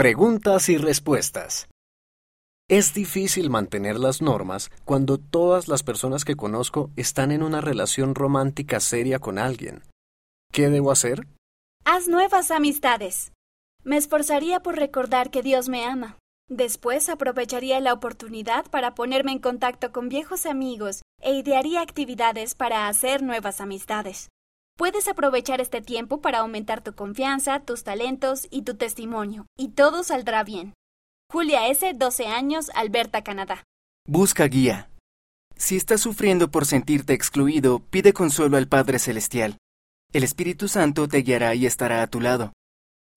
[0.00, 1.68] Preguntas y respuestas.
[2.70, 8.14] Es difícil mantener las normas cuando todas las personas que conozco están en una relación
[8.14, 9.82] romántica seria con alguien.
[10.54, 11.26] ¿Qué debo hacer?
[11.84, 13.32] Haz nuevas amistades.
[13.84, 16.16] Me esforzaría por recordar que Dios me ama.
[16.48, 22.88] Después aprovecharía la oportunidad para ponerme en contacto con viejos amigos e idearía actividades para
[22.88, 24.30] hacer nuevas amistades.
[24.80, 30.02] Puedes aprovechar este tiempo para aumentar tu confianza, tus talentos y tu testimonio, y todo
[30.04, 30.72] saldrá bien.
[31.30, 33.62] Julia S., 12 años, Alberta, Canadá.
[34.08, 34.88] Busca guía.
[35.54, 39.58] Si estás sufriendo por sentirte excluido, pide consuelo al Padre Celestial.
[40.14, 42.54] El Espíritu Santo te guiará y estará a tu lado.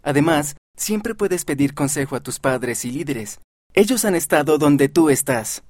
[0.04, 3.40] Además, siempre puedes pedir consejo a tus padres y líderes.
[3.74, 5.64] Ellos han estado donde tú estás.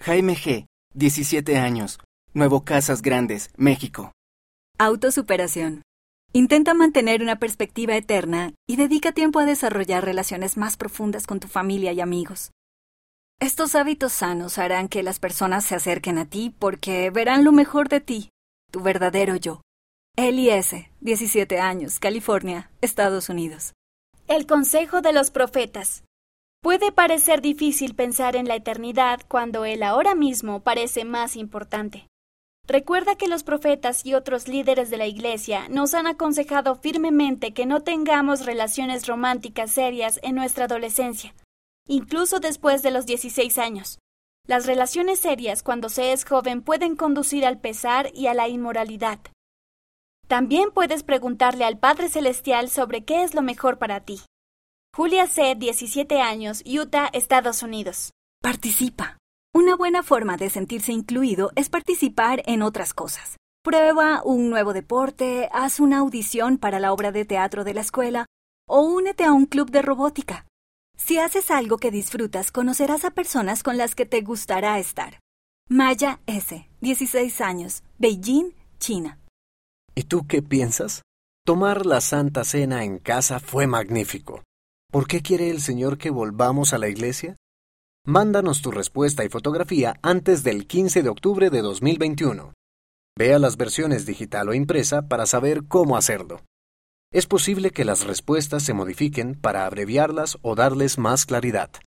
[0.00, 0.64] Jaime G.,
[0.94, 1.98] 17 años,
[2.32, 4.12] Nuevo Casas Grandes, México.
[4.82, 5.82] Autosuperación.
[6.32, 11.48] Intenta mantener una perspectiva eterna y dedica tiempo a desarrollar relaciones más profundas con tu
[11.48, 12.50] familia y amigos.
[13.40, 17.90] Estos hábitos sanos harán que las personas se acerquen a ti porque verán lo mejor
[17.90, 18.30] de ti,
[18.70, 19.60] tu verdadero yo.
[20.16, 23.74] Eli S., 17 años, California, Estados Unidos.
[24.28, 26.04] El consejo de los profetas.
[26.62, 32.06] Puede parecer difícil pensar en la eternidad cuando el ahora mismo parece más importante.
[32.70, 37.66] Recuerda que los profetas y otros líderes de la Iglesia nos han aconsejado firmemente que
[37.66, 41.34] no tengamos relaciones románticas serias en nuestra adolescencia,
[41.88, 43.98] incluso después de los 16 años.
[44.46, 49.18] Las relaciones serias cuando se es joven pueden conducir al pesar y a la inmoralidad.
[50.28, 54.20] También puedes preguntarle al Padre Celestial sobre qué es lo mejor para ti.
[54.94, 58.12] Julia C., 17 años, Utah, Estados Unidos.
[58.40, 59.19] Participa.
[59.52, 63.36] Una buena forma de sentirse incluido es participar en otras cosas.
[63.64, 68.26] Prueba un nuevo deporte, haz una audición para la obra de teatro de la escuela
[68.68, 70.46] o únete a un club de robótica.
[70.96, 75.18] Si haces algo que disfrutas, conocerás a personas con las que te gustará estar.
[75.68, 79.18] Maya S., 16 años, Beijing, China.
[79.96, 81.02] ¿Y tú qué piensas?
[81.44, 84.44] Tomar la Santa Cena en casa fue magnífico.
[84.92, 87.36] ¿Por qué quiere el Señor que volvamos a la iglesia?
[88.06, 92.54] Mándanos tu respuesta y fotografía antes del 15 de octubre de 2021.
[93.18, 96.40] Vea las versiones digital o impresa para saber cómo hacerlo.
[97.12, 101.70] Es posible que las respuestas se modifiquen para abreviarlas o darles más claridad.